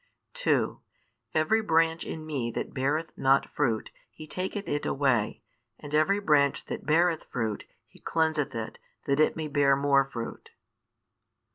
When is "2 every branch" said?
0.33-2.03